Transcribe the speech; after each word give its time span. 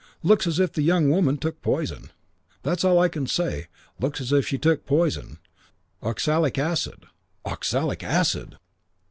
Looks 0.23 0.47
as 0.47 0.59
if 0.59 0.73
the 0.73 0.81
young 0.81 1.11
woman 1.11 1.37
took 1.37 1.61
poison. 1.61 2.09
That's 2.63 2.83
all 2.83 2.97
I 2.97 3.07
can 3.07 3.27
say. 3.27 3.67
Looks 3.99 4.19
as 4.19 4.31
if 4.31 4.47
she 4.47 4.57
took 4.57 4.83
poison. 4.87 5.37
Oxalic 6.01 6.57
acid." 6.57 7.05
"Oxalic 7.45 8.03
acid!" 8.03 8.57